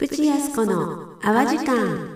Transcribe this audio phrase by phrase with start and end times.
[0.00, 2.08] プチヤスコの淡路間。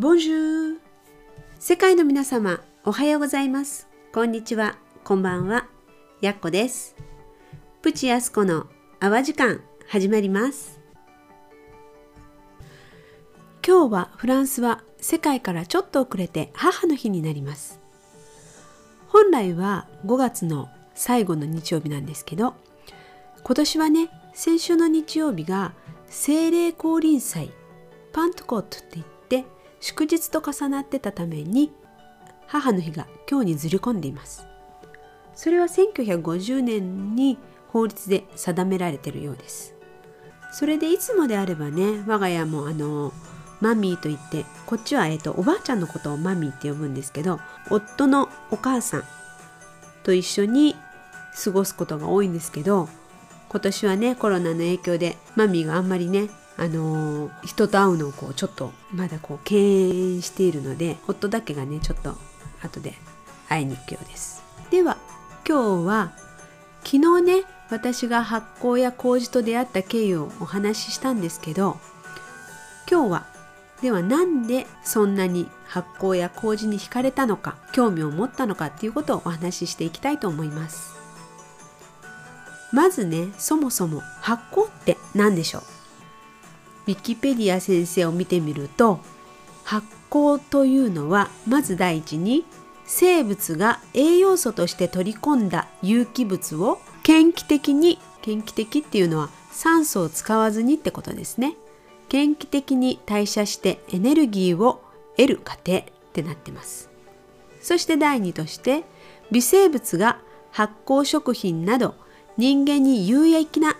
[0.00, 0.78] ボンジュー
[1.60, 3.86] 世界の皆様おはようございます。
[4.12, 4.76] こんにちは。
[5.04, 5.68] こんばんは。
[6.20, 6.96] やっこです。
[7.82, 8.66] プチヤスコの
[8.98, 10.75] 淡路間始まります。
[13.66, 17.80] 今日はフランスは世界からちょっと遅れて母の日になります。
[19.08, 22.54] 本来は5月の最後の日曜日なんですけど
[23.42, 25.72] 今年はね先週の日曜日が
[26.06, 27.50] 精霊降臨祭
[28.12, 29.44] パントコットって言って
[29.80, 31.72] 祝日と重なってたために
[32.46, 34.46] 母の日が今日にずり込んでいます。
[35.34, 37.36] それは1950年に
[37.70, 39.74] 法律で定められているようです。
[40.52, 43.12] それでいつもであればね我が家もあの
[43.60, 49.04] マミーと言ってこっちは、えーと、おばあちゃんのことをマミーって呼ぶんですけど夫のお母さん
[50.02, 50.76] と一緒に
[51.44, 52.88] 過ごすことが多いんですけど
[53.48, 62.16] 今年はねコロナの影響でマミーがあんまりねあのー、人と会うのをこうちょっとまだこう敬遠しているので夫だけがねちょっと
[62.62, 62.94] 後で
[63.48, 64.42] 会いに行くようです。
[64.70, 64.96] では
[65.46, 66.12] 今日は
[66.82, 71.78] 昨日ね私が発酵や麹と出会った経緯をお話ししたんですけど
[72.90, 73.35] 今日は
[73.82, 80.94] ではなんでそんなに発酵や麹に惹かれたのか興味を持ったのかっていうことをお話ししていきたいと思います。
[82.72, 85.62] まずねそもそも発酵って何でしょう？
[86.88, 89.00] ウィキペディア先生を見てみると
[89.64, 92.44] 発酵というのはまず第一に
[92.86, 101.56] 生物が栄養素として取り込んだ有機物を献気的に献気的っていうのは酸素を使わずにってことですね。
[102.16, 104.82] 献気的に代謝してエネルギーを
[105.18, 106.88] 得る過程ってなってます。
[107.60, 108.84] そして第2として
[109.30, 110.18] 微生物が
[110.50, 111.94] 発酵食品など
[112.38, 113.76] 人間に有益な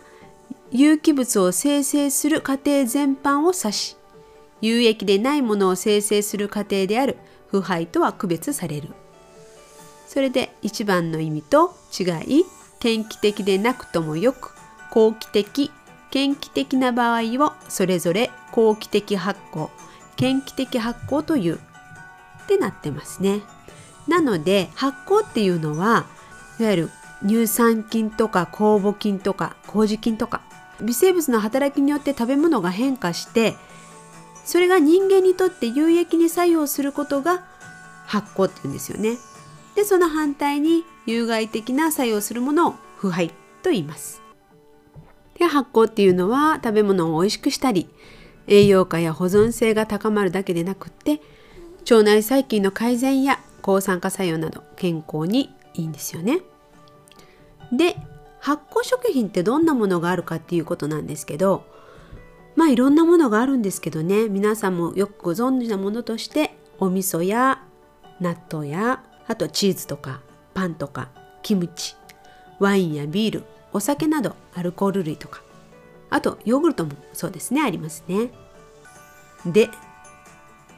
[0.71, 3.97] 有機物を生成する過程全般を指し
[4.61, 7.17] 有益でないものを生成する過程である
[7.49, 8.91] 腐敗とは区別される。
[10.07, 12.45] それで1番の意味と違い
[12.81, 14.55] 天気的でなくともよく
[14.91, 15.71] 後期的
[16.17, 19.69] 献気的な場合をそれぞれ後期的発酵
[20.17, 23.43] 献気的発酵というってなってますね
[24.09, 26.07] なので発酵っていうのは
[26.59, 26.91] いわゆる
[27.23, 30.41] 乳酸菌とか酵母菌とか麹菌とか
[30.81, 33.55] 微生物の働きによって食べ物が変化して
[34.43, 37.45] それが人間にとって有益に作用することが
[38.07, 39.19] 発酵っていうんですよね
[39.75, 43.29] でその反対に有害的な作用するものを腐敗
[43.63, 44.26] と言います。
[45.39, 47.89] で発酵っていうのは食べ物を美味しくしたり
[48.47, 51.21] 栄養価や保存性が高まるだけでなくって
[51.83, 56.41] 腸内細菌の改善や抗酸化作用など健康にいいんですよね。
[57.73, 57.97] で
[58.39, 61.65] 発酵食品ってどんなものがあるかっていうことなんですけど
[62.55, 67.63] まあいろんなものがあるんですけどね皆さんもよくご存知なものとしてお味噌や
[68.21, 70.21] 納豆やあとチーズとか
[70.55, 71.09] パンとか
[71.43, 71.97] キムチ
[72.61, 73.45] ワインやビール
[73.77, 75.43] お酒などアルコール類とか。
[76.09, 78.31] あとヨーグルトもそうですねありますね。
[79.45, 79.69] で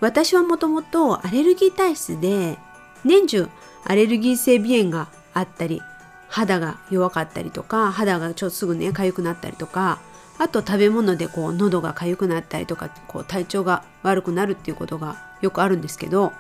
[0.01, 2.59] 私はもともとアレルギー体質で
[3.05, 3.49] 年中
[3.85, 5.81] アレルギー性鼻炎があったり
[6.29, 10.01] 肌が弱かったりとか肌がちょっとすぐね痒くなったりとか
[10.39, 16.33] あと食べ物でこう喉が痒くなったりとかこう体調が悪くなるっていうことがよくあるんですけど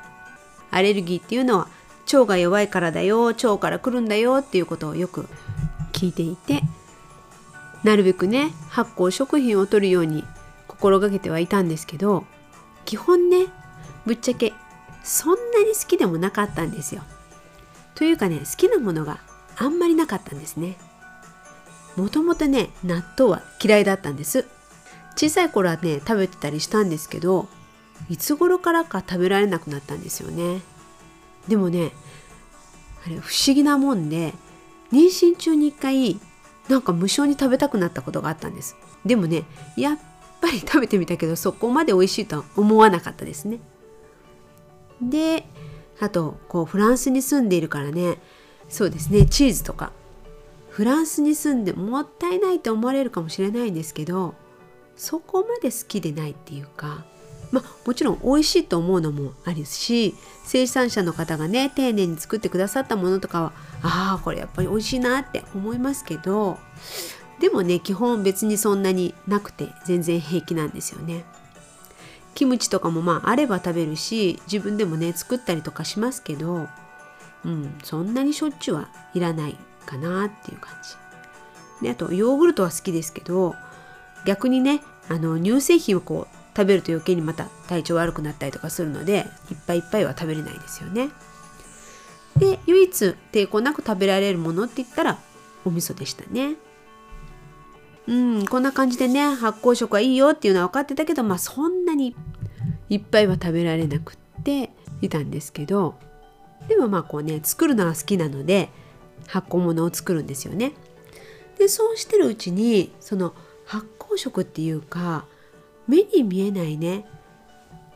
[0.70, 1.68] アレルギーっていうのは
[2.12, 5.28] 腸が弱いからだよ腸から来るんだよっていうことをよく
[5.98, 6.62] 聞いていて
[7.82, 10.22] なるべくね発酵食品を摂るように
[10.68, 12.24] 心がけてはいたんですけど
[12.84, 13.46] 基本ね
[14.06, 14.52] ぶっちゃけ
[15.02, 17.02] そんなに好きでもなかったんですよ。
[17.94, 19.18] というかね好きなものが
[19.56, 20.76] あんまりなかったんですね。
[21.96, 24.46] もともとね納豆は嫌いだったんです。
[25.16, 27.48] 小さい頃はね食べてたりしたんですけど
[28.08, 30.60] いつ頃からか食べられなくなったんですよね。
[31.48, 31.92] でもね
[33.04, 34.34] あれ不思議なもんで
[34.92, 36.20] 妊娠中に一回
[36.68, 38.76] なんか無性に食べたくなったことがあったんです。
[39.04, 39.44] でもね
[39.76, 39.98] やっ
[40.40, 43.60] ぱり食べてみたけどそこまで美味しいとは思わなかったですね。
[45.00, 45.46] で
[46.00, 48.18] あとこうフランスに住んでいるからね。
[48.68, 49.92] そうですねチーズとか。
[50.70, 54.36] フランスに住んでもったいないと思われるかもしれないんですけど
[54.94, 57.04] そこまで好きでないっていうか
[57.50, 60.14] まあ、もちろん美味しいと思うのもあるし
[60.44, 63.52] 生産者の方がね丁寧に作ってくださったものとかは
[63.82, 66.58] ああこれやっぱり美味しいなって思いますけど
[67.40, 71.24] でもね基本別にそんなになくて全然平気なんですよね。
[72.34, 76.68] キムチとかもまああれば食べるし自分でもね作ったりとかしますけど
[77.44, 79.56] うんそんなにしょっちゅうはいらない
[79.86, 80.96] かなっていう感じ。
[81.82, 83.54] であとヨーグルトは好きですけど
[84.24, 91.10] 逆にねあの乳製品をこう食べると余計にまた体調悪くなったりとかするのでいっぱいいっぱいは食べれないですよね。
[92.36, 95.18] で唯一抵抗なく食べられるものって言ったら
[95.64, 96.56] お味噌でしたね。
[98.08, 102.16] うんこんな感じでね発酵食はいいよっていうのは分かってたけどまあそんなに
[102.88, 104.70] いっぱいは食べられなくって
[105.00, 105.94] いたんですけど
[106.66, 108.68] でもまあこうね作るのは好きなので
[109.28, 110.72] 発酵物を作るんですよね。
[111.56, 113.32] でそうしてるうちにその
[113.64, 115.24] 発酵食っていうか
[115.88, 117.04] 目に見えないね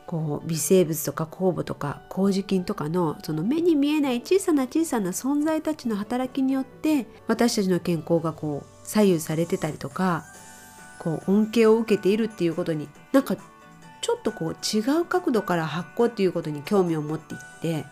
[0.05, 10.25] こう微生物とか酵母とか麹菌とかのその目に見えない小さな小さな存在たちの働きによって私たちの健康がこう左右されてたりとか
[10.99, 17.85] こう恩恵を受けているっていうことになんかちょっとこう違う角度から発酵っていうことに興味を持っていって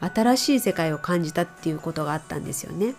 [0.00, 2.94] 新しい世界を感じたっていうことがあったんですよね。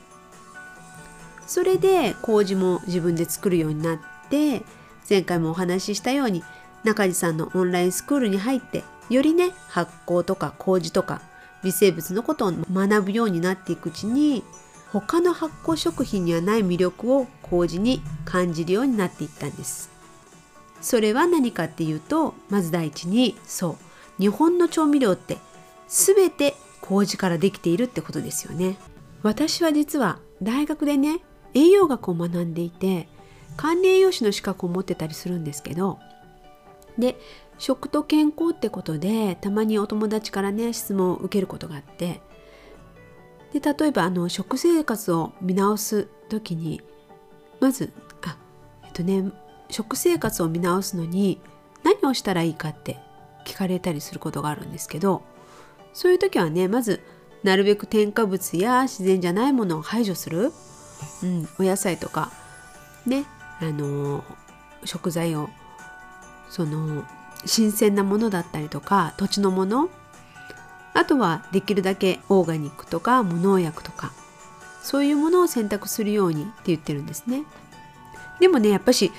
[1.46, 4.00] それで麹も自分で作るようになっ
[4.30, 4.64] て
[5.10, 6.44] 前回もお話ししたように
[6.84, 11.22] 中地さんのオンラインスクールに入ってよりね発酵とか麹とか
[11.64, 14.44] 微生物のことを学ぶようになっていくうちに
[14.92, 19.90] 他の発酵食品にはない魅力を麹に感じるようになっていったんです。
[20.80, 23.78] それは何かっていうとまず第一にそ
[24.20, 25.38] う日本の調味料って
[25.88, 28.78] 全て麹からできているってことですよね。
[29.24, 31.20] 私は実は大学でね
[31.54, 33.10] 栄養学を学んでいて
[33.58, 36.00] 管理栄養士の資格を持ってたりするんですけど
[36.98, 37.18] で
[37.58, 42.22] 食と健康ってことでたまにお友達からね質問を受けることがあって
[43.54, 46.82] で例えばあの食生活を見直す時に
[47.60, 47.92] まず
[48.26, 48.38] あ
[48.86, 49.32] えっとね
[49.70, 51.42] 食生活を見直すのに
[51.84, 52.98] 何をしたらいいかって
[53.46, 55.24] 聞かれたりすることがあるんですけど
[55.94, 57.02] そういう時はねまず
[57.44, 60.52] なるべく添加物や自然じゃないものを排除する、
[61.24, 62.32] うん、お野菜とか
[63.06, 63.26] ね
[63.60, 64.24] あの
[64.84, 65.50] 食材を
[66.50, 67.04] その
[67.46, 69.90] 新鮮なものだったりとか土地のもの
[70.94, 74.12] あとはできるだけオーガニックとか無農薬とか
[74.82, 77.44] そういうものを選択するようにって言ってるんですね。
[78.40, 79.12] でもねやっぱし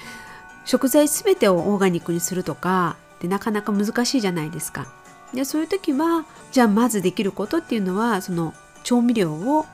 [0.65, 4.87] 食材全てをオーガニックにするとかでなかなか難しいじゃないですか。
[5.35, 9.67] でそういう時はじゃあまずできることっていうのはその調味料を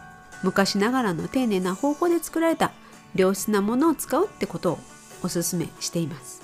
[0.42, 2.72] 昔ながらの丁寧な方法で作られた
[3.14, 4.78] 良質なものを使うってことを
[5.22, 6.42] おすすめしています。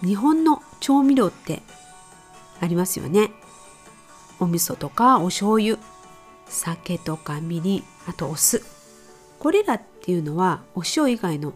[0.00, 1.62] 日本の調味料って
[2.60, 3.32] ありますよね。
[4.40, 5.78] お味噌とかお醤油。
[6.46, 7.84] 酒とかみりん。
[8.06, 8.62] あとお酢。
[9.38, 11.52] これらっていうのはお塩以外の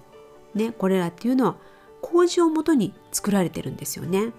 [0.54, 1.56] ねこれらっていうのは
[2.00, 4.32] 麹をもとに作られてるんですよね。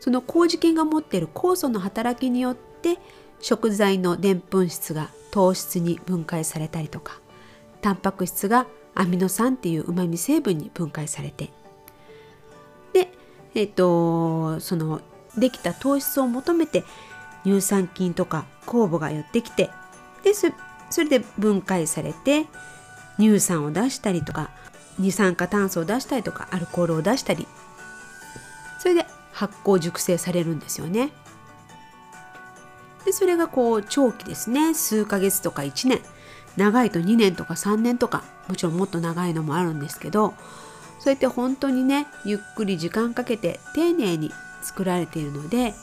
[0.00, 2.98] その麹菌が持っている酵素の働きによって
[3.40, 7.20] 食材のでんぷん質が糖質に分解されたりとか
[7.80, 8.66] タンパク質が
[8.98, 11.50] アミノ酸っていううまみ成分に分解されて。
[12.92, 13.12] で
[13.54, 15.00] えっ、とその
[15.36, 16.84] できた糖質を求めて
[17.44, 19.70] 乳酸菌とか酵母が寄ってきて
[20.24, 20.48] でそ
[21.02, 22.46] れで分解されて
[23.18, 24.50] 乳酸を出したりとか
[24.98, 27.46] 二酸化炭素を出したりとかアルコールを出したり
[28.80, 31.10] それで発酵熟成されるんですよね。
[33.04, 34.74] でそれがこう長期ですね。
[34.74, 36.00] 数ヶ月とか1年。
[36.58, 40.34] 長いと2年とか3年とかもちろんもっと長いのもあるんですけど
[40.98, 45.74] そうやって本当にねゆっくり時間かけて丁寧に作られているので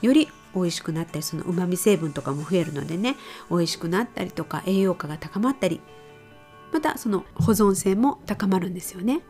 [0.00, 3.16] より美味しくなったりそのうまみ成分とかも増えるのでね
[3.50, 5.80] 美味しくなったりとか栄養価が高まったり
[6.72, 9.20] またその保存性も高まるんですよね。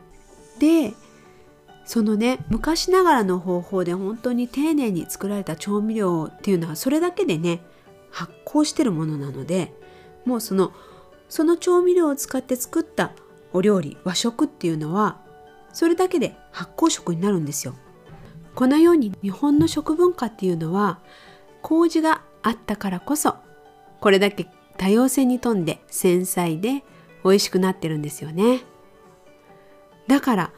[0.61, 0.95] で
[1.85, 7.61] そのね昔ながらの方法で本当に丁寧に作られた調味料っていうのはそれだけでね
[8.11, 9.73] 発酵してるものなので
[10.25, 10.73] もうその
[11.33, 13.13] その調味料を使って作った
[13.55, 15.19] お料理和食っていうのは
[15.73, 17.75] それだけで発酵食になるんですよ。
[18.55, 20.99] このように日本の食文化っていうのは
[21.63, 23.37] 麹があったからこそ
[23.99, 24.47] これだけ
[24.77, 26.85] 多様性に富んで繊細で
[27.25, 28.61] 美味しくなってるんですよね。
[30.09, 30.53] だから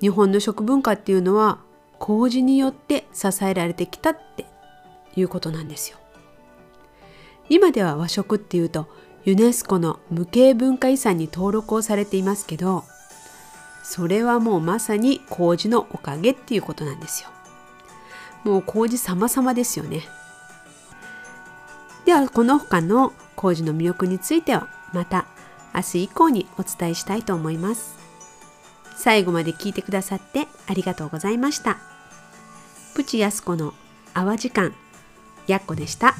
[0.00, 1.58] 日本の食文化っていうのは
[1.98, 4.46] 麹によって支えられてきたって
[5.16, 5.98] いうことなんですよ。
[7.48, 8.86] 今では和食っていうと
[9.30, 12.82] ユネスコの無形文化遺産に登録をされていますけど
[13.84, 17.30] それはもうまさに麹のおかげっていうことなんですよ。
[18.42, 20.02] もう麹様々ですよね。
[22.04, 25.26] ではこの他の麹の魅力についてはまた
[25.72, 27.96] 明日以降にお伝えしたいと思います
[28.96, 31.78] 最後まで聞いてくださってありがとうございました
[32.94, 33.74] プチやすこの
[34.12, 34.74] 泡時間
[35.46, 36.14] やっこでした。